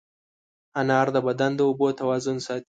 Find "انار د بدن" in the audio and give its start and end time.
0.79-1.51